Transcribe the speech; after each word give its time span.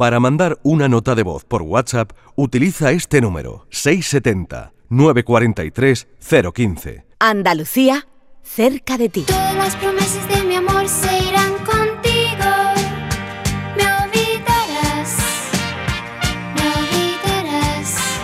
Para 0.00 0.18
mandar 0.18 0.58
una 0.62 0.88
nota 0.88 1.14
de 1.14 1.22
voz 1.22 1.44
por 1.44 1.60
WhatsApp, 1.60 2.12
utiliza 2.34 2.90
este 2.90 3.20
número 3.20 3.66
670 3.68 4.72
943 4.88 6.08
015. 6.54 7.04
Andalucía, 7.18 8.08
cerca 8.42 8.96
de 8.96 9.10
ti. 9.10 9.24
Todas 9.26 9.54
las 9.56 9.76
promesas 9.76 10.26
de 10.26 10.42
mi 10.44 10.54
amor 10.54 10.88
se 10.88 11.18
irán 11.28 11.52
contigo. 11.66 12.48
Me 13.76 13.84
olvidarás, 13.84 15.18
me 16.54 16.62
olvidarás. 16.80 18.20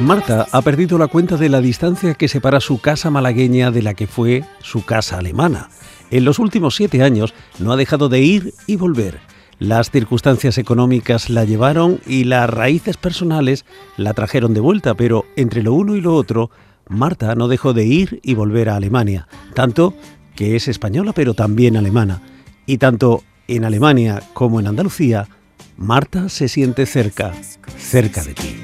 Marta 0.00 0.46
ha 0.52 0.62
perdido 0.62 0.96
la 0.96 1.08
cuenta 1.08 1.36
de 1.36 1.48
la 1.48 1.60
distancia 1.60 2.14
que 2.14 2.28
separa 2.28 2.60
su 2.60 2.80
casa 2.80 3.10
malagueña 3.10 3.72
de 3.72 3.82
la 3.82 3.94
que 3.94 4.06
fue 4.06 4.44
su 4.60 4.84
casa 4.84 5.18
alemana. 5.18 5.70
En 6.12 6.24
los 6.24 6.38
últimos 6.38 6.76
siete 6.76 7.02
años 7.02 7.34
no 7.58 7.72
ha 7.72 7.76
dejado 7.76 8.08
de 8.08 8.20
ir 8.20 8.54
y 8.68 8.76
volver. 8.76 9.28
Las 9.60 9.90
circunstancias 9.90 10.56
económicas 10.56 11.28
la 11.28 11.44
llevaron 11.44 12.00
y 12.06 12.24
las 12.24 12.48
raíces 12.48 12.96
personales 12.96 13.66
la 13.98 14.14
trajeron 14.14 14.54
de 14.54 14.60
vuelta, 14.60 14.94
pero 14.94 15.26
entre 15.36 15.62
lo 15.62 15.74
uno 15.74 15.96
y 15.96 16.00
lo 16.00 16.14
otro, 16.14 16.50
Marta 16.88 17.34
no 17.34 17.46
dejó 17.46 17.74
de 17.74 17.84
ir 17.84 18.20
y 18.22 18.32
volver 18.32 18.70
a 18.70 18.76
Alemania, 18.76 19.28
tanto 19.52 19.92
que 20.34 20.56
es 20.56 20.66
española 20.66 21.12
pero 21.12 21.34
también 21.34 21.76
alemana. 21.76 22.22
Y 22.64 22.78
tanto 22.78 23.22
en 23.48 23.66
Alemania 23.66 24.22
como 24.32 24.60
en 24.60 24.66
Andalucía, 24.66 25.28
Marta 25.76 26.30
se 26.30 26.48
siente 26.48 26.86
cerca, 26.86 27.34
cerca 27.76 28.24
de 28.24 28.32
ti. 28.32 28.56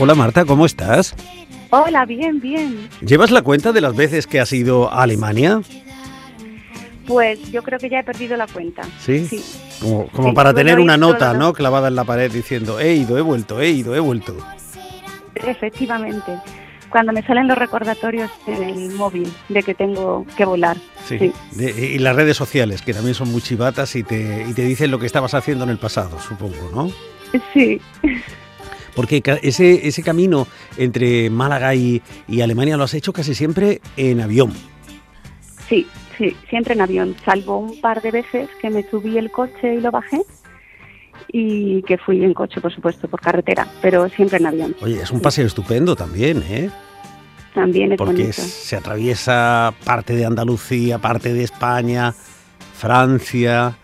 Hola 0.00 0.14
Marta, 0.14 0.44
¿cómo 0.44 0.66
estás? 0.66 1.14
Hola, 1.70 2.04
bien, 2.06 2.40
bien. 2.40 2.88
¿Llevas 3.00 3.30
la 3.30 3.42
cuenta 3.42 3.70
de 3.72 3.80
las 3.80 3.94
veces 3.94 4.26
que 4.26 4.40
has 4.40 4.52
ido 4.52 4.90
a 4.92 5.02
Alemania? 5.02 5.60
Pues 7.06 7.38
yo 7.52 7.62
creo 7.62 7.78
que 7.78 7.88
ya 7.90 8.00
he 8.00 8.04
perdido 8.04 8.36
la 8.36 8.46
cuenta. 8.46 8.82
Sí. 8.98 9.26
Sí, 9.26 9.44
Como, 9.80 10.06
como 10.08 10.30
Sí, 10.30 10.34
para 10.34 10.54
tener 10.54 10.80
una 10.80 10.96
nota, 10.96 11.34
¿no? 11.34 11.52
Clavada 11.52 11.88
en 11.88 11.96
la 11.96 12.04
pared 12.04 12.30
diciendo, 12.32 12.80
he 12.80 12.94
ido, 12.94 13.18
he 13.18 13.20
vuelto, 13.20 13.60
he 13.60 13.68
ido, 13.70 13.94
he 13.94 14.00
vuelto. 14.00 14.36
efectivamente. 15.34 16.32
Cuando 16.88 17.12
me 17.12 17.22
salen 17.22 17.46
los 17.46 17.56
recordatorios 17.56 18.30
en 18.48 18.64
el 18.64 18.90
móvil 18.94 19.32
de 19.48 19.62
que 19.62 19.74
tengo 19.74 20.26
que 20.36 20.44
volar. 20.44 20.76
Sí. 21.06 21.18
Sí. 21.18 21.32
De- 21.52 21.92
y 21.94 21.98
las 21.98 22.16
redes 22.16 22.36
sociales, 22.36 22.82
que 22.82 22.92
también 22.92 23.14
son 23.14 23.30
muy 23.30 23.40
chivatas 23.42 23.94
y 23.94 24.02
te, 24.02 24.44
y 24.48 24.54
te 24.54 24.62
dicen 24.62 24.90
lo 24.90 24.98
que 24.98 25.06
estabas 25.06 25.34
haciendo 25.34 25.62
en 25.64 25.70
el 25.70 25.78
pasado, 25.78 26.18
supongo, 26.20 26.56
¿no? 26.74 26.90
Sí, 27.54 27.80
Porque 28.94 29.22
ese, 29.42 29.86
ese 29.86 30.02
camino 30.02 30.46
entre 30.76 31.30
Málaga 31.30 31.74
y, 31.74 32.02
y 32.28 32.40
Alemania 32.40 32.76
lo 32.76 32.84
has 32.84 32.94
hecho 32.94 33.12
casi 33.12 33.34
siempre 33.34 33.80
en 33.96 34.20
avión. 34.20 34.52
sí, 35.68 35.86
sí, 36.18 36.36
siempre 36.48 36.74
en 36.74 36.80
avión, 36.82 37.16
salvo 37.24 37.58
un 37.58 37.80
par 37.80 38.02
de 38.02 38.10
veces 38.10 38.48
que 38.60 38.68
me 38.70 38.82
subí 38.90 39.16
el 39.16 39.30
coche 39.30 39.74
y 39.76 39.80
lo 39.80 39.90
bajé 39.90 40.20
y 41.32 41.82
que 41.82 41.96
fui 41.96 42.24
en 42.24 42.34
coche, 42.34 42.60
por 42.60 42.74
supuesto, 42.74 43.06
por 43.08 43.20
carretera, 43.20 43.66
pero 43.80 44.08
siempre 44.08 44.38
en 44.38 44.46
avión. 44.46 44.76
Oye, 44.82 45.00
es 45.00 45.10
un 45.12 45.20
paseo 45.20 45.46
estupendo 45.46 45.94
también, 45.94 46.42
¿eh? 46.48 46.70
También 47.54 47.92
es 47.92 47.98
Porque 47.98 48.22
bonito. 48.22 48.42
se 48.42 48.76
atraviesa 48.76 49.72
parte 49.84 50.14
de 50.14 50.24
Andalucía, 50.24 50.98
parte 50.98 51.32
de 51.32 51.44
España, 51.44 52.12
Francia, 52.74 53.76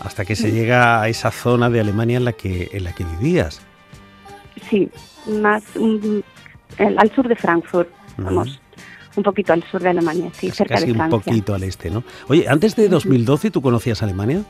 hasta 0.00 0.24
que 0.24 0.36
se 0.36 0.52
llega 0.52 1.02
a 1.02 1.08
esa 1.08 1.30
zona 1.30 1.68
de 1.70 1.80
Alemania 1.80 2.18
en 2.18 2.24
la 2.24 2.32
que, 2.32 2.68
en 2.72 2.84
la 2.84 2.94
que 2.94 3.04
vivías. 3.04 3.60
Sí, 4.70 4.88
más 5.40 5.62
el- 5.76 6.24
al 6.98 7.14
sur 7.14 7.28
de 7.28 7.36
Frankfurt, 7.36 7.88
vamos, 8.16 8.60
un 9.16 9.22
poquito 9.22 9.52
al 9.52 9.62
sur 9.64 9.80
de 9.82 9.90
Alemania, 9.90 10.30
sí, 10.32 10.50
cerca 10.50 10.74
casi 10.74 10.86
de 10.86 10.92
un 10.92 10.98
Francia. 10.98 11.18
poquito 11.18 11.54
al 11.54 11.62
este, 11.62 11.90
¿no? 11.90 12.02
Oye, 12.28 12.46
antes 12.48 12.74
de 12.76 12.88
2012, 12.88 13.50
¿tú 13.50 13.62
conocías 13.62 14.02
Alemania? 14.02 14.42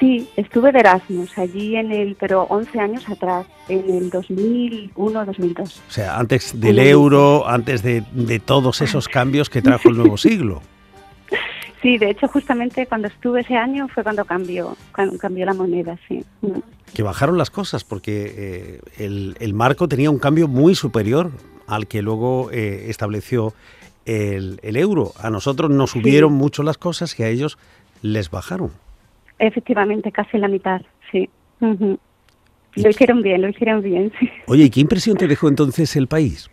Sí, 0.00 0.28
estuve 0.36 0.72
de 0.72 0.80
Erasmus 0.80 1.38
allí 1.38 1.76
en 1.76 1.92
el, 1.92 2.16
pero 2.18 2.42
11 2.48 2.80
años 2.80 3.08
atrás, 3.08 3.46
en 3.68 3.88
el 3.88 4.10
2001-2002. 4.10 5.60
O 5.88 5.90
sea, 5.92 6.18
antes 6.18 6.58
del 6.58 6.78
euro, 6.80 7.48
antes 7.48 7.82
de, 7.82 8.02
de 8.12 8.40
todos 8.40 8.80
esos 8.80 9.08
cambios 9.08 9.48
que 9.48 9.62
trajo 9.62 9.90
el 9.90 9.96
nuevo 9.98 10.16
siglo. 10.16 10.60
Sí, 11.82 11.98
de 11.98 12.10
hecho, 12.10 12.28
justamente 12.28 12.86
cuando 12.86 13.08
estuve 13.08 13.40
ese 13.40 13.56
año 13.56 13.88
fue 13.88 14.04
cuando 14.04 14.24
cambió, 14.24 14.76
cuando 14.94 15.18
cambió 15.18 15.44
la 15.44 15.52
moneda, 15.54 15.98
sí. 16.08 16.24
Que 16.94 17.02
bajaron 17.02 17.36
las 17.36 17.50
cosas, 17.50 17.82
porque 17.82 18.32
eh, 18.36 18.80
el, 18.98 19.36
el 19.40 19.52
marco 19.52 19.88
tenía 19.88 20.08
un 20.10 20.18
cambio 20.20 20.46
muy 20.46 20.76
superior 20.76 21.32
al 21.66 21.88
que 21.88 22.00
luego 22.02 22.50
eh, 22.52 22.86
estableció 22.88 23.52
el, 24.06 24.60
el 24.62 24.76
euro. 24.76 25.12
A 25.20 25.30
nosotros 25.30 25.70
nos 25.70 25.90
Sí. 25.90 25.98
subieron 26.00 26.32
mucho 26.34 26.62
las 26.62 26.78
cosas 26.78 27.18
y 27.18 27.24
a 27.24 27.28
ellos 27.28 27.58
les 28.00 28.30
bajaron. 28.30 28.70
Efectivamente, 29.40 30.12
casi 30.12 30.38
la 30.38 30.46
mitad, 30.48 30.82
sí. 31.10 31.28
Ujú. 31.60 31.98
¿Y 32.76 32.82
Lo 32.82 32.90
hicieron 32.90 33.22
bien, 33.22 33.42
lo 33.42 33.48
hicieron 33.48 33.82
bien, 33.82 34.12
sí. 34.20 34.30
Oye, 34.46 34.64
¿y 34.64 34.70
qué 34.70 34.80
impresión 34.80 35.16
te 35.16 35.26
dejó 35.26 35.48
entonces 35.48 35.96
el 35.96 36.06
país? 36.06 36.48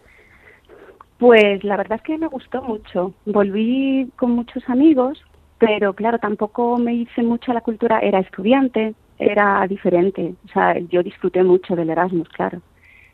Pues 1.19 1.63
la 1.65 1.75
verdad 1.77 1.97
es 1.97 2.03
que 2.03 2.17
me 2.17 2.27
gustó 2.27 2.61
mucho. 2.63 3.13
Volví 3.25 4.09
con 4.15 4.31
muchos 4.31 4.63
amigos, 4.67 5.21
pero 5.57 5.93
claro, 5.93 6.17
tampoco 6.17 6.77
me 6.77 6.93
hice 6.95 7.21
mucho 7.21 7.51
a 7.51 7.55
la 7.55 7.61
cultura. 7.61 7.99
Era 7.99 8.19
estudiante, 8.19 8.95
era 9.19 9.65
diferente. 9.67 10.33
O 10.45 10.47
sea, 10.53 10.79
yo 10.79 11.03
disfruté 11.03 11.43
mucho 11.43 11.75
del 11.75 11.89
Erasmus, 11.89 12.29
claro. 12.29 12.61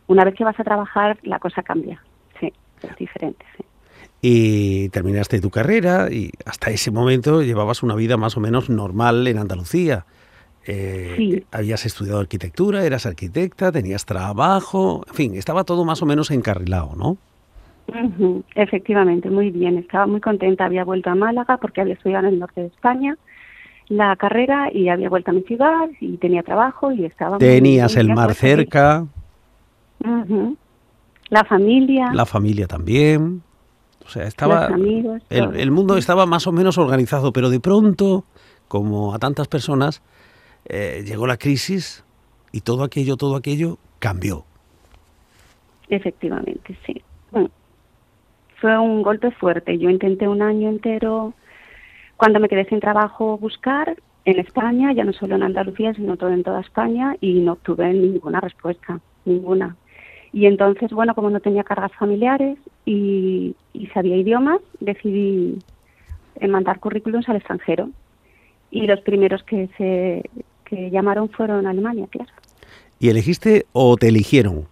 Una 0.08 0.24
vez 0.24 0.36
que 0.36 0.44
vas 0.44 0.60
a 0.60 0.64
trabajar, 0.64 1.18
la 1.24 1.40
cosa 1.40 1.64
cambia. 1.64 2.00
Sí, 2.40 2.54
es 2.84 2.96
diferente, 2.96 3.44
sí. 3.58 3.64
Y 4.22 4.90
terminaste 4.90 5.42
tu 5.42 5.50
carrera 5.50 6.12
y 6.12 6.32
hasta 6.46 6.70
ese 6.70 6.92
momento 6.92 7.42
llevabas 7.42 7.82
una 7.82 7.96
vida 7.96 8.18
más 8.18 8.38
o 8.38 8.40
menos 8.40 8.70
normal 8.70 9.26
en 9.28 9.40
Andalucía. 9.40 10.06
Eh, 10.68 11.14
Sí. 11.18 11.46
Habías 11.52 11.86
estudiado 11.86 12.20
arquitectura, 12.20 12.86
eras 12.86 13.06
arquitecta, 13.08 13.72
tenías 13.72 14.06
trabajo, 14.06 15.04
en 15.08 15.14
fin, 15.14 15.36
estaba 15.36 15.64
todo 15.64 15.86
más 15.86 16.02
o 16.02 16.06
menos 16.06 16.30
encarrilado, 16.32 16.96
¿no? 16.96 17.18
Efectivamente, 18.56 19.30
muy 19.30 19.52
bien. 19.52 19.78
Estaba 19.78 20.08
muy 20.08 20.20
contenta. 20.20 20.66
Había 20.66 20.84
vuelto 20.84 21.10
a 21.10 21.16
Málaga 21.16 21.58
porque 21.58 21.82
había 21.82 21.94
estudiado 21.94 22.28
en 22.28 22.34
el 22.34 22.40
norte 22.40 22.62
de 22.62 22.68
España 22.68 23.18
la 23.88 24.16
carrera 24.16 24.70
y 24.74 24.90
había 24.90 25.10
vuelto 25.10 25.32
a 25.32 25.34
mi 25.34 25.42
ciudad 25.44 25.90
y 26.00 26.18
tenía 26.18 26.44
trabajo 26.44 26.92
y 26.92 27.06
estaba 27.06 27.38
Tenías 27.38 27.96
el 27.96 28.14
mar 28.14 28.34
cerca. 28.34 29.06
La 31.30 31.44
familia, 31.44 32.12
la 32.14 32.26
familia 32.26 32.68
también. 32.68 33.42
O 34.06 34.10
sea, 34.10 34.24
estaba 34.24 34.70
los 34.70 34.74
amigos. 34.74 35.22
el, 35.30 35.56
el 35.56 35.72
mundo 35.72 35.98
estaba 35.98 36.28
más 36.28 36.46
o 36.46 36.52
menos 36.52 36.78
organizado, 36.78 37.34
pero 37.34 37.50
de 37.50 37.60
pronto, 37.60 38.24
como 38.68 39.16
a 39.16 39.20
tantas 39.20 39.48
personas, 39.48 40.04
eh, 40.66 41.04
llegó 41.06 41.26
la 41.26 41.38
crisis 41.38 42.04
y 42.52 42.62
todo 42.62 42.84
aquello, 42.84 43.18
todo 43.18 43.36
aquello 43.36 43.80
cambió. 44.00 44.46
Efectivamente, 45.90 46.78
sí. 46.86 47.02
Fue 48.66 48.80
un 48.80 49.04
golpe 49.04 49.30
fuerte. 49.30 49.78
Yo 49.78 49.92
intenté 49.92 50.28
un 50.28 50.42
año 50.42 50.70
entero, 50.70 51.36
cuando 52.18 52.40
me 52.40 52.50
quedé 52.50 52.66
sin 52.66 52.80
trabajo, 52.80 53.38
buscar 53.38 53.96
en 54.26 54.40
España, 54.40 54.92
ya 54.92 55.04
no 55.04 55.14
solo 55.14 55.36
en 55.36 55.44
Andalucía, 55.44 55.94
sino 55.94 56.18
todo 56.18 56.32
en 56.32 56.42
toda 56.42 56.62
España, 56.62 57.16
y 57.22 57.42
no 57.42 57.52
obtuve 57.52 57.94
ninguna 57.94 58.42
respuesta, 58.42 59.00
ninguna. 59.24 59.76
Y 60.34 60.48
entonces, 60.48 60.90
bueno, 60.90 61.14
como 61.14 61.30
no 61.30 61.42
tenía 61.42 61.64
cargas 61.64 61.92
familiares 61.92 62.58
y, 62.86 63.56
y 63.74 63.86
sabía 63.94 64.18
idiomas, 64.18 64.62
decidí 64.80 65.60
eh, 66.40 66.48
mandar 66.48 66.80
currículums 66.80 67.30
al 67.30 67.36
extranjero. 67.36 67.92
Y 68.72 68.88
los 68.88 69.00
primeros 69.02 69.44
que 69.44 69.70
se 69.78 70.28
que 70.64 70.90
llamaron 70.90 71.30
fueron 71.30 71.68
Alemania, 71.68 72.08
claro. 72.10 72.32
¿Y 72.98 73.10
elegiste 73.10 73.68
o 73.74 73.96
te 73.96 74.08
eligieron? 74.08 74.66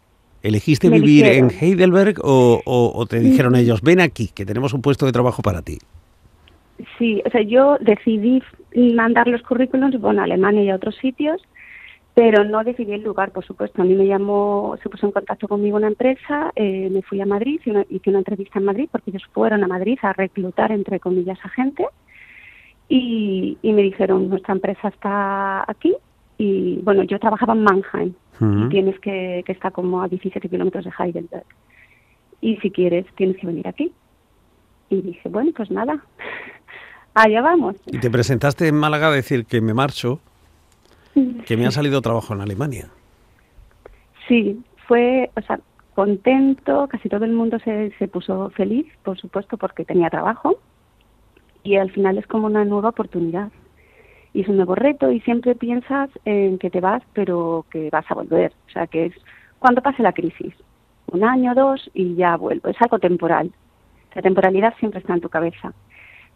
¿Elegiste 0.43 0.89
Me 0.89 0.99
vivir 0.99 1.25
en 1.25 1.49
Heidelberg 1.49 2.15
o, 2.21 2.61
o- 2.65 2.91
o 2.93 3.05
te 3.05 3.19
dijeron 3.21 3.55
ellos, 3.55 3.81
ven 3.81 4.01
aquí, 4.01 4.27
que 4.27 4.45
tenemos 4.45 4.73
un 4.73 4.81
puesto 4.81 5.05
de 5.05 5.11
trabajo 5.13 5.41
para 5.41 5.61
ti? 5.61 5.77
Sí, 6.97 7.21
o 7.25 7.29
sea, 7.29 7.41
yo 7.41 7.77
decidí 7.79 8.41
mandar 8.75 9.27
los 9.27 9.41
currículums, 9.41 9.99
bueno, 10.01 10.21
a 10.21 10.25
Alemania 10.25 10.63
y 10.63 10.69
a 10.69 10.75
otros 10.75 10.95
sitios, 10.97 11.41
pero 12.13 12.43
no 12.43 12.63
decidí 12.63 12.91
el 12.91 13.03
lugar, 13.03 13.31
por 13.31 13.45
supuesto. 13.45 13.81
A 13.81 13.85
mí 13.85 13.93
me 13.93 14.05
llamó, 14.05 14.75
se 14.83 14.89
puso 14.89 15.05
en 15.05 15.13
contacto 15.13 15.47
conmigo 15.47 15.77
una 15.77 15.87
empresa, 15.87 16.51
eh, 16.55 16.89
me 16.91 17.01
fui 17.03 17.21
a 17.21 17.25
Madrid, 17.25 17.59
hice 17.61 17.71
una, 17.71 17.85
hice 17.89 18.09
una 18.09 18.19
entrevista 18.19 18.59
en 18.59 18.65
Madrid, 18.65 18.89
porque 18.91 19.11
ellos 19.11 19.23
fueron 19.31 19.63
a 19.63 19.67
Madrid 19.67 19.97
a 20.01 20.11
reclutar, 20.13 20.71
entre 20.73 20.99
comillas, 20.99 21.39
a 21.43 21.49
gente, 21.49 21.85
y, 22.89 23.57
y 23.61 23.71
me 23.73 23.81
dijeron, 23.83 24.29
nuestra 24.29 24.53
empresa 24.53 24.89
está 24.89 25.63
aquí, 25.71 25.95
y 26.37 26.79
bueno, 26.83 27.03
yo 27.03 27.19
trabajaba 27.19 27.53
en 27.53 27.63
Mannheim, 27.63 28.13
y 28.41 28.69
tienes 28.69 28.99
que, 28.99 29.43
que 29.45 29.51
está 29.51 29.71
como 29.71 30.01
a 30.01 30.07
17 30.07 30.49
kilómetros 30.49 30.85
de 30.85 30.91
Heidelberg, 30.97 31.45
y 32.41 32.57
si 32.57 32.71
quieres 32.71 33.05
tienes 33.15 33.37
que 33.37 33.47
venir 33.47 33.67
aquí. 33.67 33.93
Y 34.89 35.01
dije, 35.01 35.29
bueno, 35.29 35.51
pues 35.55 35.71
nada, 35.71 36.03
allá 37.13 37.41
vamos. 37.41 37.75
Y 37.87 37.99
te 37.99 38.09
presentaste 38.09 38.67
en 38.67 38.75
Málaga 38.75 39.07
a 39.07 39.11
decir 39.11 39.45
que 39.45 39.61
me 39.61 39.73
marcho, 39.73 40.19
que 41.45 41.57
me 41.57 41.65
ha 41.65 41.71
salido 41.71 42.01
trabajo 42.01 42.33
en 42.33 42.41
Alemania. 42.41 42.89
Sí, 44.27 44.61
fue, 44.87 45.29
o 45.35 45.41
sea, 45.41 45.59
contento, 45.93 46.87
casi 46.87 47.07
todo 47.09 47.25
el 47.25 47.33
mundo 47.33 47.59
se, 47.59 47.91
se 47.97 48.07
puso 48.07 48.49
feliz, 48.51 48.87
por 49.03 49.17
supuesto, 49.19 49.57
porque 49.57 49.85
tenía 49.85 50.09
trabajo 50.09 50.59
y 51.63 51.77
al 51.77 51.91
final 51.91 52.17
es 52.17 52.27
como 52.27 52.47
una 52.47 52.65
nueva 52.65 52.89
oportunidad. 52.89 53.51
Y 54.33 54.41
es 54.41 54.47
un 54.47 54.57
nuevo 54.57 54.75
reto 54.75 55.11
y 55.11 55.19
siempre 55.21 55.55
piensas 55.55 56.09
en 56.25 56.57
que 56.57 56.69
te 56.69 56.81
vas, 56.81 57.03
pero 57.13 57.65
que 57.69 57.89
vas 57.91 58.05
a 58.09 58.15
volver. 58.15 58.51
O 58.67 58.71
sea, 58.71 58.87
que 58.87 59.05
es 59.07 59.13
cuando 59.59 59.81
pase 59.81 60.01
la 60.01 60.13
crisis, 60.13 60.53
un 61.11 61.23
año, 61.23 61.53
dos 61.55 61.89
y 61.93 62.15
ya 62.15 62.35
vuelvo. 62.35 62.69
Es 62.69 62.81
algo 62.81 62.99
temporal. 62.99 63.51
La 64.15 64.21
temporalidad 64.21 64.73
siempre 64.79 64.99
está 64.99 65.13
en 65.13 65.21
tu 65.21 65.29
cabeza. 65.29 65.73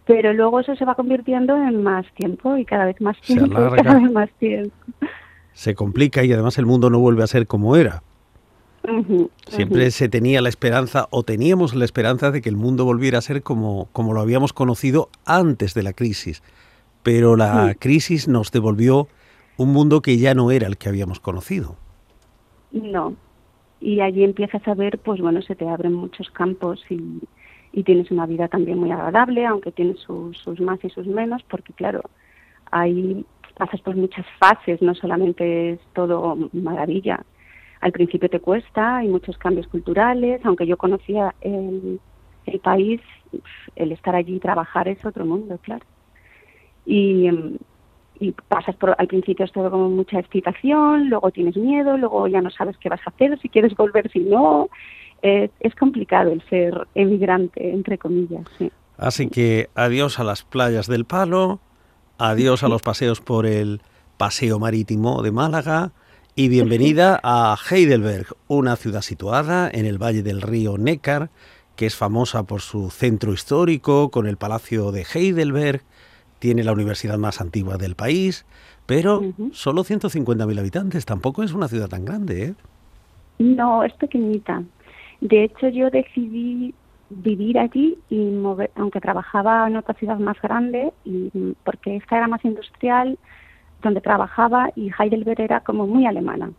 Pero 0.06 0.32
luego 0.34 0.60
eso 0.60 0.76
se 0.76 0.86
va 0.86 0.96
convirtiendo 0.96 1.56
en 1.56 1.84
más 1.84 2.06
tiempo 2.14 2.56
y 2.56 2.66
cada 2.66 2.86
vez 2.86 3.02
más 3.02 3.20
tiempo, 3.22 3.76
y 3.76 3.76
cada 3.84 4.00
vez 4.00 4.12
más 4.12 4.30
tiempo. 4.40 4.76
Se 5.54 5.76
complica 5.76 6.24
y 6.24 6.32
además 6.32 6.58
el 6.58 6.66
mundo 6.66 6.90
no 6.90 7.00
vuelve 7.00 7.24
a 7.24 7.28
ser 7.28 7.48
como 7.48 7.76
era. 7.76 8.04
Siempre 9.48 9.92
se 9.92 10.08
tenía 10.08 10.42
la 10.42 10.48
esperanza 10.48 11.08
o 11.10 11.24
teníamos 11.24 11.76
la 11.76 11.84
esperanza 11.84 12.32
de 12.32 12.42
que 12.42 12.48
el 12.48 12.56
mundo 12.56 12.86
volviera 12.86 13.18
a 13.18 13.22
ser 13.22 13.44
como, 13.44 13.90
como 13.92 14.14
lo 14.14 14.22
habíamos 14.22 14.54
conocido 14.54 15.10
antes 15.26 15.74
de 15.74 15.84
la 15.84 15.92
crisis. 15.92 16.42
Pero 17.08 17.38
la 17.38 17.70
Sí. 17.70 17.76
crisis 17.80 18.28
nos 18.28 18.52
devolvió 18.52 19.08
un 19.56 19.72
mundo 19.72 20.02
que 20.02 20.18
ya 20.18 20.34
no 20.34 20.52
era 20.52 20.68
el 20.68 20.76
que 20.78 20.90
habíamos 20.90 21.22
conocido. 21.22 21.78
No. 22.74 23.16
Y 23.80 24.02
allí 24.02 24.26
empiezas 24.26 24.68
a 24.68 24.74
ver, 24.74 25.00
pues 25.00 25.22
bueno, 25.22 25.42
se 25.42 25.56
te 25.56 25.66
abren 25.70 25.94
muchos 25.94 26.30
campos 26.32 26.84
y, 26.90 27.22
y 27.72 27.84
tienes 27.84 28.12
una 28.12 28.26
vida 28.26 28.50
también 28.50 28.78
muy 28.78 28.92
agradable, 28.92 29.46
aunque 29.46 29.72
tienes 29.72 30.00
sus, 30.00 30.38
sus 30.38 30.60
más 30.60 30.84
y 30.84 30.90
sus 30.90 31.08
menos, 31.08 31.42
porque 31.50 31.72
claro, 31.72 32.02
ahí 32.72 33.26
pasas 33.58 33.80
por 33.80 33.96
muchas 33.96 34.26
fases, 34.38 34.82
no 34.82 34.94
solamente 34.94 35.72
es 35.72 35.80
todo 35.94 36.38
maravilla. 36.52 37.24
Al 37.80 37.94
principio 37.94 38.28
te 38.30 38.42
cuesta, 38.42 38.98
hay 38.98 39.08
muchos 39.08 39.38
cambios 39.38 39.68
culturales, 39.68 40.42
aunque 40.44 40.68
yo 40.68 40.76
conocía 40.76 41.34
el, 41.40 42.02
el 42.48 42.60
país, 42.60 43.00
el 43.78 43.94
estar 43.94 44.14
allí 44.14 44.36
y 44.36 44.40
trabajar 44.42 44.90
es 44.90 45.06
otro 45.06 45.26
mundo, 45.26 45.58
claro. 45.64 45.86
Y, 46.88 47.28
em, 47.28 47.58
y 48.20 48.32
pasas 48.32 48.76
por, 48.78 48.96
al 48.98 49.08
principio 49.08 49.46
es 49.46 49.52
todo 49.52 49.70
como 49.70 49.90
mucha 49.90 50.20
excitación, 50.20 51.10
luego 51.10 51.30
tienes 51.30 51.56
miedo, 51.58 51.98
luego 51.98 52.28
ya 52.28 52.42
no 52.42 52.50
sabes 52.50 52.78
qué 52.78 52.90
vas 52.90 53.02
a 53.06 53.12
hacer, 53.12 53.38
si 53.40 53.50
quieres 53.50 53.76
volver, 53.76 54.10
si 54.10 54.22
no. 54.22 54.70
Eh, 55.22 55.50
es 55.60 55.76
complicado 55.76 56.32
el 56.32 56.42
ser 56.50 56.88
emigrante, 56.96 57.72
entre 57.72 57.98
comillas. 57.98 58.46
Sí. 58.58 58.72
Así 58.98 59.30
que 59.30 59.70
adiós 59.76 60.20
a 60.20 60.24
las 60.24 60.44
playas 60.44 60.88
del 60.88 61.06
Palo, 61.06 61.60
adiós 62.18 62.64
a 62.64 62.68
los 62.68 62.82
paseos 62.82 63.22
por 63.22 63.46
el 63.46 63.82
Paseo 64.18 64.58
Marítimo 64.58 65.22
de 65.22 65.32
Málaga 65.32 65.92
y 66.36 66.50
bienvenida 66.50 67.20
a 67.24 67.56
Heidelberg, 67.70 68.28
una 68.48 68.76
ciudad 68.76 69.02
situada 69.02 69.70
en 69.72 69.86
el 69.86 70.02
valle 70.02 70.24
del 70.24 70.42
río 70.42 70.78
Neckar, 70.78 71.30
que 71.76 71.86
es 71.86 71.96
famosa 71.96 72.44
por 72.44 72.62
su 72.62 72.90
centro 72.90 73.34
histórico, 73.34 74.10
con 74.10 74.28
el 74.28 74.38
Palacio 74.38 74.92
de 74.92 75.06
Heidelberg, 75.14 75.84
tiene 76.40 76.64
la 76.64 76.74
universidad 76.74 77.18
más 77.18 77.42
antigua 77.42 77.78
del 77.78 77.96
país, 77.96 78.46
pero 78.86 79.20
Ujú. 79.20 79.50
solo 79.54 79.84
150.000 79.84 80.60
habitantes, 80.60 81.06
tampoco 81.06 81.44
es 81.44 81.54
una 81.54 81.68
ciudad 81.68 81.90
tan 81.90 82.06
grande, 82.06 82.44
¿eh? 82.46 82.56
No, 83.40 83.84
es 83.84 83.94
pequeñita. 83.94 84.64
De 85.22 85.44
hecho, 85.44 85.70
yo 85.70 85.90
decidí 85.90 86.74
vivir 87.10 87.58
allí 87.60 87.98
y 88.10 88.18
mover, 88.18 88.72
aunque 88.76 89.00
trabajaba 89.00 89.68
en 89.68 89.78
otra 89.78 89.94
ciudad 89.96 90.20
más 90.20 90.40
grande, 90.42 90.92
y, 91.06 91.30
porque 91.64 91.98
esta 91.98 92.18
era 92.18 92.28
más 92.28 92.44
industrial, 92.46 93.18
donde 93.82 94.02
trabajaba 94.02 94.70
y 94.76 94.92
Heidelberg 94.98 95.40
era 95.42 95.62
como 95.62 95.88
muy 95.88 96.06
alemana. 96.06 96.52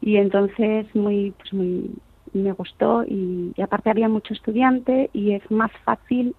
Y 0.00 0.16
entonces 0.16 0.86
muy, 0.94 1.32
pues 1.32 1.52
muy, 1.52 1.90
me 2.32 2.52
gustó 2.52 3.04
y, 3.04 3.52
y 3.56 3.62
aparte 3.62 3.90
había 3.90 4.08
mucho 4.08 4.34
estudiante 4.34 5.10
y 5.12 5.32
es 5.32 5.50
más 5.50 5.70
fácil 5.84 6.34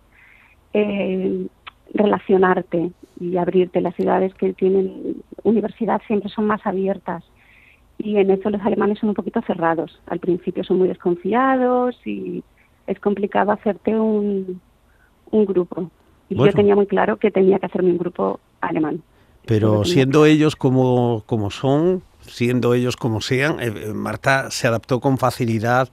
eh, 0.73 1.47
relacionarte 1.93 2.91
y 3.19 3.37
abrirte. 3.37 3.81
Las 3.81 3.95
ciudades 3.95 4.33
que 4.35 4.53
tienen 4.53 5.23
universidad 5.43 6.01
siempre 6.07 6.29
son 6.29 6.45
más 6.45 6.65
abiertas 6.65 7.23
y 7.97 8.17
en 8.17 8.29
eso 8.31 8.49
los 8.49 8.61
alemanes 8.61 8.99
son 8.99 9.09
un 9.09 9.15
poquito 9.15 9.41
cerrados. 9.41 9.99
Al 10.07 10.19
principio 10.19 10.63
son 10.63 10.77
muy 10.77 10.87
desconfiados 10.87 11.95
y 12.05 12.43
es 12.85 12.99
complicado 12.99 13.51
hacerte 13.51 13.95
un, 13.97 14.61
un 15.31 15.45
grupo. 15.45 15.89
Y 16.29 16.35
Bueno. 16.35 16.51
yo 16.51 16.55
tenía 16.55 16.75
muy 16.75 16.87
claro 16.87 17.17
que 17.17 17.31
tenía 17.31 17.59
que 17.59 17.65
hacerme 17.65 17.91
un 17.91 17.97
grupo 17.97 18.39
alemán. 18.61 19.01
Pero 19.45 19.85
siendo 19.85 20.25
ellos 20.25 20.55
como, 20.57 21.23
como 21.25 21.49
son, 21.51 22.03
siendo 22.19 22.73
ellos 22.73 22.97
como 22.97 23.21
sean, 23.21 23.59
eh, 23.61 23.71
eh, 23.73 23.93
Marta 23.93 24.51
se 24.51 24.67
adaptó 24.67 24.99
con 24.99 25.17
facilidad 25.17 25.89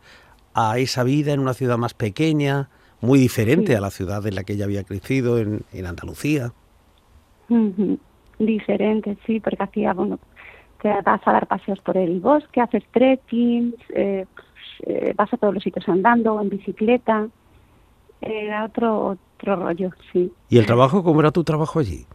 a 0.54 0.78
esa 0.78 1.04
vida 1.04 1.32
en 1.32 1.40
una 1.40 1.54
ciudad 1.54 1.78
más 1.78 1.94
pequeña, 1.94 2.68
muy 3.00 3.18
diferente 3.18 3.72
Sí. 3.72 3.76
a 3.76 3.80
la 3.80 3.90
ciudad 3.90 4.26
en 4.26 4.34
la 4.34 4.44
que 4.44 4.54
ella 4.54 4.64
había 4.64 4.84
crecido, 4.84 5.38
en, 5.38 5.62
en 5.72 5.86
Andalucía. 5.86 6.52
Diferente, 8.38 9.16
sí, 9.26 9.40
porque 9.40 9.62
hacía, 9.62 9.92
bueno, 9.92 10.18
te 10.82 10.88
vas 11.02 11.20
a 11.26 11.32
dar 11.32 11.46
paseos 11.46 11.78
por 11.80 11.96
el 11.96 12.20
bosque, 12.20 12.60
haces 12.60 12.82
trekking, 12.90 13.74
eh, 13.94 14.26
eh, 14.86 15.12
vas 15.16 15.32
a 15.32 15.36
todos 15.36 15.54
los 15.54 15.62
sitios 15.62 15.88
andando, 15.88 16.40
en 16.40 16.48
bicicleta. 16.48 17.28
Era 18.20 18.64
otro, 18.64 19.16
otro 19.38 19.56
rollo, 19.56 19.90
sí. 20.12 20.32
¿Y 20.48 20.58
el 20.58 20.66
trabajo, 20.66 21.04
cómo 21.04 21.20
era 21.20 21.30
tu 21.30 21.44
trabajo 21.44 21.78
allí? 21.78 22.06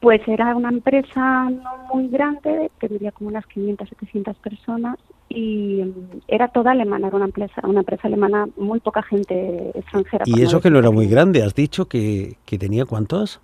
Pues 0.00 0.20
era 0.26 0.54
una 0.56 0.68
empresa 0.70 1.48
no 1.50 1.94
muy 1.94 2.08
grande, 2.08 2.70
tendría 2.80 3.12
como 3.12 3.28
unas 3.28 3.46
500, 3.46 3.88
700 3.88 4.36
personas 4.38 4.96
y 5.28 5.82
mm, 5.84 6.20
era 6.28 6.48
toda 6.48 6.72
alemana, 6.72 7.08
era 7.08 7.16
una 7.16 7.26
empresa, 7.26 7.60
una 7.64 7.80
empresa 7.80 8.08
alemana, 8.08 8.46
muy 8.56 8.80
poca 8.80 9.02
gente 9.02 9.70
extranjera. 9.74 10.24
Y 10.26 10.42
eso 10.42 10.56
no 10.56 10.60
que 10.60 10.70
no 10.70 10.78
era 10.78 10.90
muy 10.90 11.06
grande, 11.06 11.42
has 11.42 11.54
dicho 11.54 11.86
que, 11.88 12.36
que 12.44 12.58
tenía 12.58 12.84
cuántos? 12.86 13.40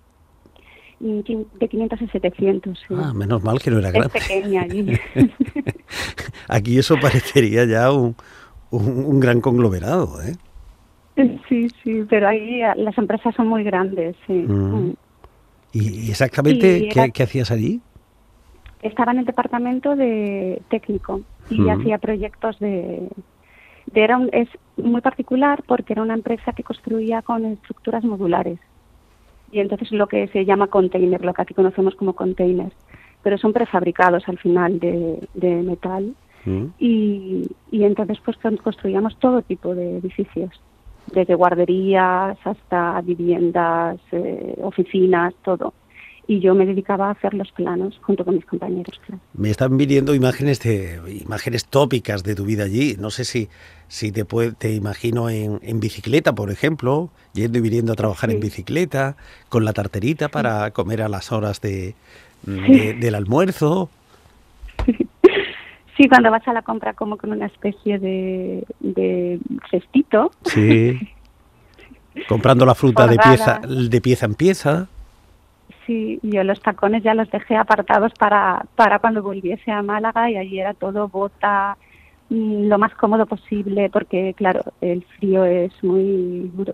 Mm, 0.99 1.21
De 1.59 1.67
500 1.67 2.01
a 2.01 2.07
700, 2.07 2.77
sí. 2.87 2.95
Ah, 2.95 3.13
menos 3.13 3.43
mal 3.43 3.59
que 3.59 3.69
no 3.71 3.79
era 3.79 3.89
es 3.89 3.93
grande. 3.93 4.13
pequeña 4.13 4.61
allí. 4.63 4.97
Aquí 6.47 6.77
eso 6.77 6.99
parecería 6.99 7.65
ya 7.65 7.91
un, 7.91 8.15
un- 8.71 9.05
un 9.05 9.19
gran 9.19 9.41
conglomerado, 9.41 10.21
¿eh? 10.21 10.35
Sí, 11.47 11.67
sí, 11.83 12.03
pero 12.09 12.27
ahí 12.27 12.61
eh, 12.61 12.73
las 12.75 12.97
empresas 12.97 13.33
son 13.35 13.47
muy 13.47 13.63
grandes, 13.63 14.15
sí. 14.27 14.33
Mm. 14.33 14.93
¿Y, 15.73 16.07
y 16.07 16.09
exactamente 16.11 16.81
Sí, 16.81 16.89
qué, 16.91 17.11
qué 17.11 17.23
hacías 17.23 17.51
allí? 17.51 17.81
Estaba 18.81 19.11
en 19.13 19.19
el 19.19 19.25
departamento 19.25 19.95
de 19.95 20.61
técnico 20.69 21.21
y 21.49 21.59
Mm. 21.61 21.69
hacía 21.69 21.97
proyectos 21.97 22.57
de, 22.59 23.09
de 23.87 24.03
era 24.03 24.17
un- 24.17 24.29
es 24.33 24.49
muy 24.77 25.01
particular 25.01 25.63
porque 25.67 25.93
era 25.93 26.01
una 26.01 26.13
empresa 26.15 26.53
que 26.53 26.63
construía 26.63 27.21
con 27.21 27.45
estructuras 27.45 28.03
modulares 28.03 28.59
y 29.51 29.59
entonces 29.59 29.91
lo 29.91 30.07
que 30.07 30.27
se 30.29 30.43
llama 30.45 30.67
container, 30.67 31.23
lo 31.23 31.33
que 31.33 31.41
aquí 31.43 31.53
conocemos 31.53 31.95
como 31.95 32.13
container, 32.13 32.73
pero 33.21 33.37
son 33.37 33.53
prefabricados 33.53 34.27
al 34.27 34.37
final 34.39 34.79
de, 34.79 35.27
de 35.33 35.55
metal 35.63 36.15
Mm. 36.47 36.65
y, 36.77 37.47
y 37.71 37.83
entonces 37.85 38.19
pues 38.23 38.37
con- 38.37 38.57
construíamos 38.57 39.17
todo 39.17 39.41
tipo 39.41 39.73
de 39.73 39.97
edificios, 39.97 40.51
desde 41.07 41.33
guarderías 41.33 42.37
hasta 42.43 43.01
viviendas, 43.01 43.99
eh, 44.11 44.55
oficinas, 44.61 45.33
todo. 45.43 45.73
Y 46.27 46.39
yo 46.39 46.55
me 46.55 46.65
dedicaba 46.65 47.09
a 47.09 47.11
hacer 47.11 47.33
los 47.35 47.51
planos 47.51 47.99
junto 48.01 48.25
con 48.25 48.35
mis 48.35 48.45
compañeros. 48.45 48.99
claro. 49.05 49.21
Me 49.35 49.51
están 49.51 49.77
viniendo 49.77 50.15
imágenes 50.15 50.59
de 50.61 50.99
imágenes 51.23 51.65
tópicas 51.65 52.23
de 52.23 52.33
tu 52.33 52.45
vida 52.45 52.63
allí. 52.63 52.95
No 52.99 53.11
sé 53.11 53.25
si, 53.25 53.47
si 53.87 54.11
te, 54.11 54.25
puede- 54.25 54.53
te 54.53 54.73
imagino 54.73 55.29
en, 55.29 55.59
en 55.61 55.79
bicicleta, 55.79 56.33
por 56.33 56.49
ejemplo, 56.49 57.09
yendo 57.33 57.59
y 57.59 57.61
viniendo 57.61 57.93
a 57.93 57.95
trabajar 57.95 58.31
en 58.31 58.39
bicicleta, 58.39 59.17
con 59.49 59.65
la 59.65 59.73
tarterita 59.73 60.29
para 60.29 60.71
comer 60.71 61.03
a 61.03 61.09
las 61.09 61.31
horas 61.31 61.61
de, 61.61 61.93
de- 62.43 62.93
del 62.99 63.15
almuerzo. 63.15 63.89
Sí, 65.97 66.09
cuando 66.09 66.29
vas 66.29 66.45
a 66.45 66.51
la 66.51 66.61
compra 66.61 66.91
como 66.93 67.15
con 67.17 67.31
una 67.31 67.45
especie 67.45 67.97
de, 67.99 68.65
de 68.81 69.39
cestito. 69.71 70.29
Sí. 70.43 70.99
Comprando 72.27 72.65
la 72.65 72.75
fruta 72.75 73.07
de 73.07 73.17
pieza, 73.17 73.61
de 73.65 74.01
pieza 74.01 74.25
en 74.25 74.35
pieza. 74.35 74.87
Sí, 75.85 76.19
yo 76.23 76.43
los 76.43 76.59
tacones 76.61 77.03
ya 77.03 77.13
los 77.13 77.29
dejé 77.29 77.55
apartados 77.57 78.11
para, 78.17 78.65
para 78.75 78.99
cuando 78.99 79.21
volviese 79.21 79.71
a 79.71 79.81
Málaga 79.83 80.29
y 80.31 80.37
allí 80.37 80.59
era 80.59 80.73
todo 80.73 81.07
bota, 81.09 81.77
mm, 82.29 82.67
lo 82.67 82.77
más 82.79 82.93
cómodo 82.95 83.25
posible 83.27 83.89
porque, 83.91 84.33
claro, 84.35 84.63
el 84.81 85.03
frío 85.17 85.45
es 85.45 85.71
muy 85.83 86.49
duro. 86.55 86.73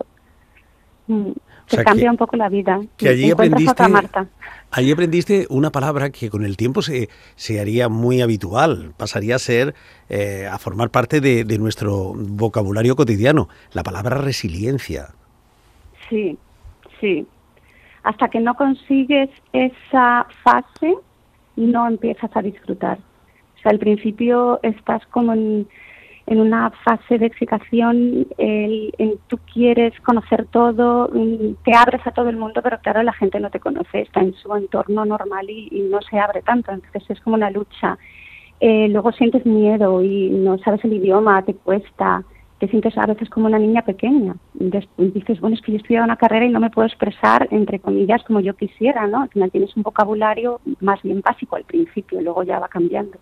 Mm, 1.08 1.32
Te 1.68 1.76
sea, 1.76 1.84
cambia 1.84 2.04
que- 2.04 2.10
un 2.10 2.16
poco 2.16 2.36
la 2.36 2.48
vida. 2.48 2.80
que 2.96 3.08
allí 3.10 3.30
aprendiste- 3.30 3.88
Marta. 3.88 4.26
Allí 4.70 4.90
aprendiste 4.92 5.46
una 5.50 5.70
palabra 5.70 6.08
que 6.10 6.30
con 6.30 6.44
el 6.46 6.56
tiempo 6.56 6.80
se, 6.80 7.10
se 7.36 7.60
haría 7.60 7.90
muy 7.90 8.22
habitual, 8.22 8.94
pasaría 8.96 9.36
a 9.36 9.38
ser, 9.38 9.74
eh, 10.08 10.48
a 10.50 10.58
formar 10.58 10.88
parte 10.88 11.20
de, 11.20 11.44
de 11.44 11.58
nuestro 11.58 12.14
vocabulario 12.16 12.96
cotidiano, 12.96 13.48
la 13.74 13.82
palabra 13.82 14.16
resiliencia. 14.16 15.08
Sí, 16.08 16.38
sí. 17.00 17.26
Hasta 18.02 18.28
que 18.28 18.40
no 18.40 18.54
consigues 18.54 19.30
esa 19.52 20.26
fase, 20.42 20.96
no 21.56 21.86
empiezas 21.86 22.30
a 22.36 22.42
disfrutar. 22.42 22.98
O 22.98 23.60
sea, 23.62 23.70
al 23.70 23.78
principio 23.78 24.58
estás 24.62 25.06
como 25.06 25.32
en, 25.32 25.68
en 26.26 26.40
una 26.40 26.70
fase 26.84 27.18
de 27.18 27.26
excitación, 27.26 28.26
el- 28.38 28.92
tú 29.28 29.38
quieres 29.52 29.92
conocer 30.00 30.46
todo, 30.46 31.08
mm, 31.12 31.54
te 31.64 31.74
abres 31.76 32.04
a 32.06 32.10
todo 32.12 32.28
el 32.28 32.36
mundo, 32.36 32.60
pero 32.62 32.78
claro, 32.80 33.02
la 33.02 33.12
gente 33.12 33.38
no 33.40 33.50
te 33.50 33.60
conoce, 33.60 34.00
está 34.02 34.20
en 34.20 34.34
su 34.34 34.54
entorno 34.54 35.04
normal 35.04 35.48
y, 35.48 35.68
y 35.70 35.82
no 35.82 36.00
se 36.02 36.18
abre 36.18 36.42
tanto, 36.42 36.72
entonces 36.72 37.04
es 37.10 37.20
como 37.20 37.36
una 37.36 37.50
lucha. 37.50 37.98
Eh, 38.60 38.88
luego 38.88 39.12
sientes 39.12 39.44
miedo 39.44 40.02
y 40.02 40.30
no 40.30 40.58
sabes 40.58 40.84
el 40.84 40.92
idioma, 40.94 41.42
te 41.44 41.54
cuesta, 41.54 42.22
te 42.62 42.68
sientes 42.68 42.96
a 42.96 43.06
veces 43.06 43.28
como 43.28 43.46
una 43.46 43.58
niña 43.58 43.82
pequeña. 43.82 44.36
Dices, 44.54 45.40
bueno, 45.40 45.56
es 45.56 45.62
que 45.62 45.72
yo 45.72 45.78
he 45.78 45.80
estudiado 45.80 46.04
una 46.04 46.14
carrera 46.14 46.46
y 46.46 46.48
no 46.48 46.60
me 46.60 46.70
puedo 46.70 46.86
expresar, 46.86 47.48
entre 47.50 47.80
comillas, 47.80 48.22
como 48.22 48.38
yo 48.38 48.54
quisiera, 48.54 49.04
¿no? 49.08 49.22
Al 49.22 49.30
final 49.30 49.50
tienes 49.50 49.76
un 49.76 49.82
vocabulario 49.82 50.60
más 50.78 51.02
bien 51.02 51.22
básico 51.22 51.56
al 51.56 51.64
principio, 51.64 52.20
luego 52.20 52.44
ya 52.44 52.60
va 52.60 52.68
cambiando. 52.68 53.18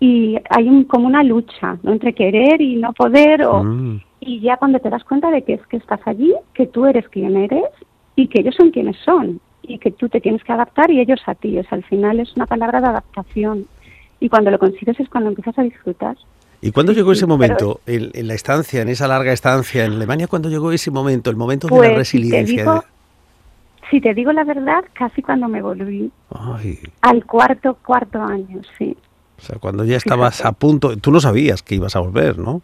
Y 0.00 0.36
hay 0.50 0.68
un, 0.68 0.82
como 0.82 1.06
una 1.06 1.22
lucha, 1.22 1.78
¿no? 1.84 1.92
Entre 1.92 2.14
querer 2.14 2.60
y 2.60 2.74
no 2.74 2.92
poder, 2.92 3.44
o, 3.44 3.62
Mm. 3.62 4.00
y 4.18 4.40
ya 4.40 4.56
cuando 4.56 4.80
te 4.80 4.90
das 4.90 5.04
cuenta 5.04 5.30
de 5.30 5.42
que 5.42 5.52
es 5.52 5.64
que 5.68 5.76
estás 5.76 6.00
allí, 6.04 6.34
que 6.52 6.66
tú 6.66 6.84
eres 6.86 7.08
quien 7.10 7.36
eres 7.36 7.70
y 8.16 8.26
que 8.26 8.40
ellos 8.40 8.56
son 8.56 8.72
quienes 8.72 8.96
son 9.04 9.38
y 9.62 9.78
que 9.78 9.92
tú 9.92 10.08
te 10.08 10.20
tienes 10.20 10.42
que 10.42 10.52
adaptar 10.52 10.90
y 10.90 10.98
ellos 10.98 11.22
a 11.26 11.36
ti. 11.36 11.56
O 11.60 11.62
sea, 11.62 11.76
al 11.78 11.84
final 11.84 12.18
es 12.18 12.34
una 12.34 12.46
palabra 12.46 12.80
de 12.80 12.88
adaptación 12.88 13.66
y 14.18 14.28
cuando 14.28 14.50
lo 14.50 14.58
consigues 14.58 14.98
es 14.98 15.08
cuando 15.08 15.30
empiezas 15.30 15.56
a 15.60 15.62
disfrutar. 15.62 16.16
¿Y 16.62 16.70
cuándo 16.70 16.92
Sí, 16.92 16.98
llegó 16.98 17.12
ese 17.12 17.22
pero- 17.26 17.28
momento, 17.34 17.80
en, 17.86 18.10
en 18.14 18.28
la 18.28 18.34
estancia, 18.34 18.80
en 18.82 18.88
esa 18.88 19.08
larga 19.08 19.32
estancia 19.32 19.84
en 19.84 19.92
Alemania, 19.94 20.28
cuándo 20.28 20.48
llegó 20.48 20.70
ese 20.72 20.90
momento, 20.90 21.28
el 21.28 21.36
momento 21.36 21.66
de 21.66 21.70
Pues, 21.70 21.80
la 21.82 21.86
si 21.88 21.92
te 21.92 21.98
resiliencia? 21.98 22.62
digo- 22.62 22.84
Si 23.90 24.00
te 24.00 24.14
digo 24.14 24.32
la 24.32 24.44
verdad, 24.44 24.84
casi 24.94 25.20
cuando 25.20 25.48
me 25.48 25.60
volví 25.60 26.10
Ay, 26.30 26.78
al 27.02 27.26
cuarto, 27.26 27.76
cuarto 27.84 28.22
año, 28.22 28.60
sí. 28.78 28.96
o 29.38 29.42
sea, 29.42 29.58
cuando 29.58 29.84
ya 29.84 29.96
estabas 29.98 30.36
Fíjate. 30.36 30.48
a 30.48 30.52
punto, 30.52 30.96
tú 30.96 31.10
no 31.10 31.20
sabías 31.20 31.62
que 31.62 31.74
ibas 31.74 31.94
a 31.96 32.00
volver, 32.00 32.38
¿no? 32.38 32.62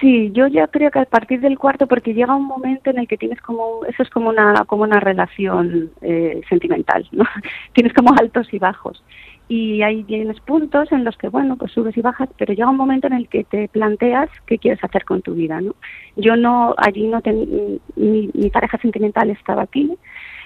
Sí, 0.00 0.30
yo 0.32 0.46
ya 0.46 0.66
creo 0.68 0.90
que 0.90 1.00
a 1.00 1.04
partir 1.04 1.40
del 1.40 1.58
cuarto, 1.58 1.86
porque 1.86 2.14
llega 2.14 2.34
un 2.34 2.46
momento 2.46 2.90
en 2.90 2.98
el 2.98 3.06
que 3.06 3.18
tienes 3.18 3.40
como, 3.42 3.84
eso 3.84 4.02
es 4.02 4.08
como 4.10 4.30
una, 4.30 4.64
como 4.64 4.84
una 4.84 4.98
relación 4.98 5.90
eh, 6.00 6.40
sentimental, 6.48 7.06
¿no? 7.12 7.24
tienes 7.74 7.92
como 7.92 8.14
altos 8.14 8.52
y 8.52 8.58
bajos. 8.58 9.04
Y 9.48 9.82
ahí 9.82 10.04
tienes 10.04 10.40
puntos 10.40 10.90
en 10.92 11.04
los 11.04 11.16
que, 11.18 11.28
bueno, 11.28 11.56
pues 11.56 11.72
subes 11.72 11.96
y 11.96 12.00
bajas, 12.00 12.28
pero 12.38 12.54
llega 12.54 12.70
un 12.70 12.76
momento 12.76 13.08
en 13.08 13.14
el 13.14 13.28
que 13.28 13.44
te 13.44 13.68
planteas 13.68 14.30
qué 14.46 14.58
quieres 14.58 14.82
hacer 14.82 15.04
con 15.04 15.22
tu 15.22 15.34
vida, 15.34 15.60
¿no? 15.60 15.74
Yo 16.16 16.36
no, 16.36 16.74
allí 16.78 17.08
no 17.08 17.20
ten, 17.20 17.80
mi, 17.96 18.30
mi 18.32 18.50
pareja 18.50 18.78
sentimental 18.78 19.28
estaba 19.28 19.62
aquí, 19.62 19.98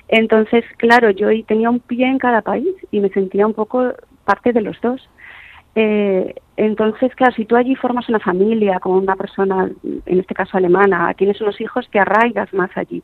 entonces, 0.08 0.64
claro, 0.76 1.10
yo 1.10 1.28
tenía 1.46 1.70
un 1.70 1.80
pie 1.80 2.06
en 2.06 2.18
cada 2.18 2.42
país 2.42 2.74
y 2.90 3.00
me 3.00 3.08
sentía 3.10 3.46
un 3.46 3.54
poco 3.54 3.92
parte 4.24 4.52
de 4.52 4.60
los 4.60 4.80
dos. 4.80 5.08
Eh, 5.74 6.34
entonces, 6.56 7.14
claro, 7.16 7.34
si 7.34 7.44
tú 7.44 7.56
allí 7.56 7.74
formas 7.74 8.08
una 8.08 8.20
familia 8.20 8.78
con 8.78 8.92
una 8.92 9.16
persona, 9.16 9.70
en 9.82 10.20
este 10.20 10.34
caso 10.34 10.56
alemana, 10.56 11.12
tienes 11.14 11.40
unos 11.40 11.60
hijos, 11.60 11.88
te 11.90 11.98
arraigas 11.98 12.52
más 12.54 12.70
allí. 12.76 13.02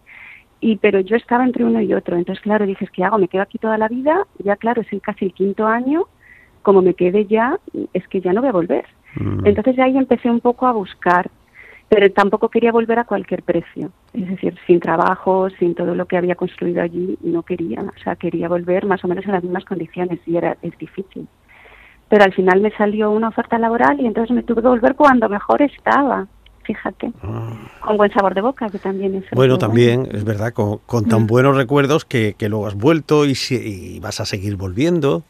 Y 0.61 0.77
pero 0.77 1.01
yo 1.01 1.17
estaba 1.17 1.45
entre 1.45 1.65
uno 1.65 1.81
y 1.81 1.93
otro, 1.95 2.17
entonces 2.17 2.43
claro, 2.43 2.67
dices, 2.67 2.91
¿qué 2.91 3.03
hago? 3.03 3.19
¿Me 3.19 3.29
quedo 3.29 3.43
aquí 3.43 3.59
toda 3.59 3.79
la 3.79 3.89
vida? 3.89 4.27
Ya 4.39 4.57
claro, 4.57 4.83
es 4.83 4.93
el, 4.93 5.01
casi 5.01 5.25
el 5.25 5.33
quinto 5.33 5.67
año, 5.67 6.05
como 6.63 6.83
me 6.83 6.95
quede 6.95 7.25
ya, 7.27 7.59
es 7.95 8.07
que 8.09 8.21
ya 8.21 8.33
no 8.33 8.41
voy 8.41 8.51
a 8.51 8.53
volver. 8.53 8.85
Mm. 9.17 9.47
Entonces 9.47 9.77
de 9.77 9.83
ahí 9.83 9.97
empecé 9.97 10.31
un 10.31 10.41
poco 10.41 10.67
a 10.67 10.73
buscar, 10.73 11.31
pero 11.89 12.09
tampoco 12.13 12.51
quería 12.51 12.73
volver 12.73 12.99
a 12.99 13.05
cualquier 13.05 13.43
precio. 13.43 13.91
Es 14.13 14.29
decir, 14.29 14.55
sin 14.67 14.81
trabajo, 14.81 15.49
sin 15.59 15.75
todo 15.75 15.95
lo 15.95 16.07
que 16.07 16.19
había 16.19 16.35
construido 16.35 16.83
allí, 16.83 17.19
no 17.23 17.43
quería. 17.43 17.81
O 17.81 17.99
sea, 18.05 18.15
quería 18.17 18.49
volver 18.49 18.85
más 18.85 19.03
o 19.03 19.09
menos 19.09 19.25
en 19.25 19.33
las 19.33 19.43
mismas 19.43 19.65
condiciones 19.65 20.21
y 20.27 20.37
era 20.37 20.57
es 20.63 20.77
difícil. 20.79 21.27
Pero 22.11 22.25
al 22.25 22.35
final 22.35 22.61
me 22.61 22.71
salió 22.73 23.11
una 23.11 23.29
oferta 23.29 23.59
laboral 23.59 23.99
y 24.01 24.05
entonces 24.07 24.35
me 24.37 24.43
tuve 24.43 24.61
que 24.61 24.69
volver 24.69 24.95
cuando 24.97 25.29
mejor 25.31 25.63
estaba. 25.63 26.27
Fíjate, 26.65 27.11
Ah. 27.23 27.53
con 27.81 27.97
buen 27.97 28.13
sabor 28.13 28.35
de 28.35 28.43
boca, 28.43 28.69
que 28.69 28.79
también 28.79 29.15
es 29.15 29.25
Bueno, 29.33 29.57
también, 29.57 30.07
es 30.13 30.25
verdad, 30.25 30.53
con, 30.53 30.79
con 30.87 31.07
tan 31.07 31.23
Mm. 31.23 31.27
buenos 31.27 31.57
recuerdos 31.57 32.05
que, 32.05 32.35
que 32.37 32.49
luego 32.51 32.67
has 32.67 32.75
vuelto 32.75 33.25
y, 33.25 33.35
si- 33.35 33.95
y 33.97 34.01
vas 34.01 34.21
a 34.21 34.27
seguir 34.27 34.57
volviendo. 34.57 35.25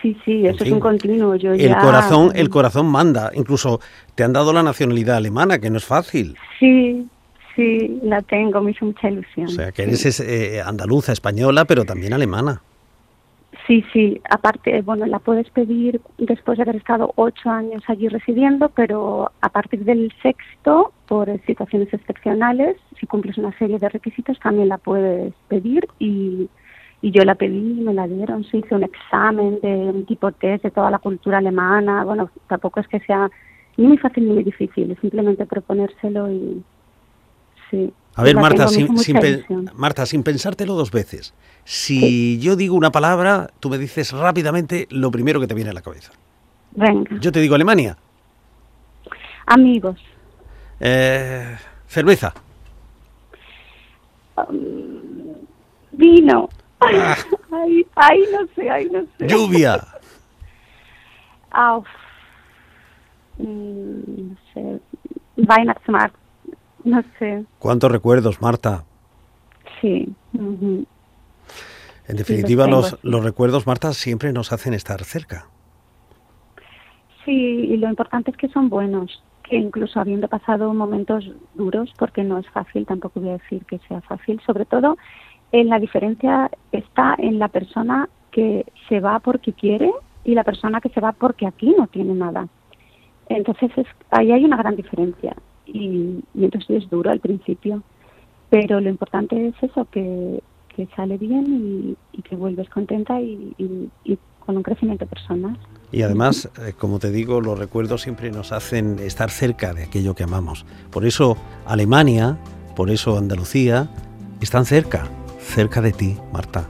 Sí, 0.00 0.16
sí, 0.24 0.46
En 0.46 0.54
eso 0.54 0.64
es 0.64 0.72
un 0.72 0.80
continuo. 0.80 1.36
Yo 1.36 1.52
El 1.52 1.60
ya- 1.68 1.78
corazón, 1.80 2.32
el 2.34 2.48
corazón 2.48 2.86
manda. 2.86 3.30
Incluso 3.34 3.80
te 4.16 4.24
han 4.24 4.32
dado 4.32 4.52
la 4.52 4.62
nacionalidad 4.64 5.16
alemana, 5.16 5.58
que 5.60 5.70
no 5.70 5.76
es 5.76 5.84
fácil. 5.84 6.36
Sí, 6.58 7.06
sí, 7.54 8.00
la 8.02 8.20
tengo, 8.22 8.60
me 8.62 8.72
hizo 8.72 8.84
mucha 8.86 9.08
ilusión. 9.10 9.46
O 9.46 9.50
sea, 9.50 9.70
que 9.70 9.82
eres 9.84 10.04
es, 10.06 10.18
eh, 10.20 10.60
andaluza, 10.64 11.12
española, 11.12 11.66
pero 11.66 11.84
también 11.84 12.12
alemana. 12.14 12.62
Sí, 13.66 13.84
sí, 13.92 14.20
aparte, 14.28 14.82
bueno, 14.82 15.06
la 15.06 15.20
puedes 15.20 15.48
pedir 15.50 16.00
después 16.18 16.58
de 16.58 16.62
haber 16.62 16.76
estado 16.76 17.12
ocho 17.14 17.48
años 17.48 17.82
allí 17.86 18.08
residiendo, 18.08 18.70
pero 18.70 19.30
a 19.40 19.48
partir 19.50 19.84
del 19.84 20.12
sexto, 20.20 20.92
por 21.06 21.28
situaciones 21.46 21.92
excepcionales, 21.94 22.76
si 22.98 23.06
cumples 23.06 23.38
una 23.38 23.56
serie 23.58 23.78
de 23.78 23.88
requisitos, 23.88 24.38
también 24.40 24.68
la 24.68 24.78
puedes 24.78 25.32
pedir 25.48 25.86
y, 26.00 26.48
y 27.02 27.10
yo 27.12 27.24
la 27.24 27.36
pedí 27.36 27.80
me 27.80 27.94
la 27.94 28.08
dieron. 28.08 28.42
Se 28.44 28.58
hizo 28.58 28.74
un 28.74 28.82
examen 28.84 29.60
de 29.60 29.68
un 29.68 30.06
tipo 30.06 30.32
test 30.32 30.64
de 30.64 30.70
toda 30.72 30.90
la 30.90 30.98
cultura 30.98 31.38
alemana. 31.38 32.04
Bueno, 32.04 32.30
tampoco 32.48 32.80
es 32.80 32.88
que 32.88 33.00
sea 33.00 33.30
ni 33.76 33.86
muy 33.86 33.98
fácil 33.98 34.26
ni 34.26 34.34
muy 34.34 34.44
difícil, 34.44 34.96
simplemente 35.00 35.46
proponérselo 35.46 36.30
y 36.30 36.64
sí. 37.70 37.92
A 38.14 38.22
ver, 38.22 38.36
Marta, 38.36 38.68
sin. 38.68 38.88
Marta, 39.74 40.04
pensártelo 40.22 40.74
dos 40.74 40.90
veces. 40.90 41.32
Si 41.64 42.38
yo 42.40 42.56
digo 42.56 42.74
una 42.76 42.90
palabra, 42.92 43.50
tú 43.60 43.70
me 43.70 43.78
dices 43.78 44.12
rápidamente 44.12 44.86
lo 44.90 45.10
primero 45.10 45.40
que 45.40 45.46
te 45.46 45.54
viene 45.54 45.70
a 45.70 45.72
la 45.72 45.82
cabeza. 45.82 46.12
Venga, 46.72 47.18
Yo 47.20 47.30
te 47.32 47.40
digo 47.40 47.54
Alemania, 47.54 47.96
amigos. 49.46 49.98
eh, 50.80 51.56
cerveza, 51.86 52.32
Vino. 55.92 56.48
Ah. 56.80 57.16
Ay, 57.52 57.86
ay, 57.94 58.24
no 58.32 58.46
sé, 58.56 58.70
ay, 58.70 58.88
no 58.90 59.02
sé. 59.18 59.28
lluvia, 59.28 59.80
Ah, 61.52 61.76
uf. 61.76 61.86
Mm, 63.38 64.30
no 64.30 64.36
sé. 64.54 64.80
Weihnachtsmarkt. 65.36 66.16
No 66.84 67.02
sé. 67.18 67.44
¿Cuántos 67.58 67.90
recuerdos, 67.90 68.40
Marta? 68.40 68.84
Sí. 69.80 70.12
En 70.32 70.86
definitiva, 72.16 72.66
los, 72.66 72.90
sí. 72.90 72.96
los 73.02 73.24
recuerdos, 73.24 73.66
Marta, 73.66 73.92
siempre 73.92 74.32
nos 74.32 74.52
hacen 74.52 74.74
estar 74.74 75.02
cerca. 75.04 75.46
Sí, 77.24 77.32
y 77.32 77.76
lo 77.76 77.88
importante 77.88 78.30
es 78.30 78.36
que 78.36 78.48
son 78.48 78.68
buenos. 78.68 79.22
Que 79.42 79.56
incluso 79.56 80.00
habiendo 80.00 80.28
pasado 80.28 80.72
momentos 80.72 81.24
duros, 81.54 81.92
porque 81.98 82.24
no 82.24 82.38
es 82.38 82.48
fácil, 82.50 82.86
tampoco 82.86 83.20
voy 83.20 83.30
a 83.30 83.38
decir 83.38 83.64
que 83.66 83.78
sea 83.88 84.00
fácil, 84.00 84.40
sobre 84.46 84.64
todo 84.64 84.96
en 85.52 85.68
la 85.68 85.78
diferencia 85.78 86.50
está 86.72 87.14
en 87.18 87.38
la 87.38 87.48
persona 87.48 88.08
que 88.30 88.64
se 88.88 89.00
va 89.00 89.20
porque 89.20 89.52
quiere 89.52 89.92
y 90.24 90.34
la 90.34 90.44
persona 90.44 90.80
que 90.80 90.88
se 90.88 91.00
va 91.00 91.12
porque 91.12 91.46
aquí 91.46 91.74
no 91.76 91.86
tiene 91.86 92.14
nada. 92.14 92.48
Entonces 93.28 93.70
es, 93.76 93.86
ahí 94.10 94.32
hay 94.32 94.44
una 94.44 94.56
gran 94.56 94.76
diferencia 94.76 95.36
y, 95.72 96.22
y 96.34 96.44
entonces 96.44 96.82
es 96.84 96.90
duro 96.90 97.10
al 97.10 97.20
principio, 97.20 97.82
pero 98.50 98.80
lo 98.80 98.88
importante 98.90 99.48
es 99.48 99.54
eso, 99.62 99.86
que, 99.90 100.42
que 100.74 100.86
sale 100.94 101.16
bien 101.18 101.96
y, 102.12 102.16
y 102.18 102.22
que 102.22 102.36
vuelves 102.36 102.68
contenta 102.68 103.20
y, 103.20 103.54
y- 103.58 103.88
y 104.04 104.18
con 104.40 104.56
un 104.56 104.62
crecimiento 104.62 105.06
personal. 105.06 105.56
Y 105.92 106.02
además, 106.02 106.50
eh, 106.66 106.72
como 106.76 106.98
te 106.98 107.10
digo, 107.10 107.40
los 107.40 107.58
recuerdos 107.58 108.02
siempre 108.02 108.30
nos 108.30 108.50
hacen 108.52 108.98
estar 108.98 109.30
cerca 109.30 109.72
de 109.72 109.84
aquello 109.84 110.14
que 110.14 110.24
amamos. 110.24 110.66
Por 110.90 111.04
eso 111.06 111.36
Alemania, 111.66 112.38
por 112.74 112.90
eso 112.90 113.16
Andalucía, 113.18 113.88
están 114.40 114.64
cerca, 114.64 115.04
cerca 115.38 115.80
de 115.80 115.92
ti, 115.92 116.16
Marta. 116.32 116.68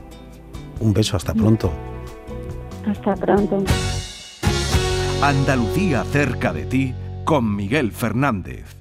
Un 0.79 0.93
beso, 0.93 1.17
hasta 1.17 1.33
pronto. 1.33 1.71
Hasta 2.85 3.15
pronto. 3.15 3.63
Andalucía 5.21 6.03
cerca 6.03 6.51
de 6.53 6.65
ti 6.65 6.93
con 7.23 7.55
Miguel 7.55 7.91
Fernández. 7.91 8.75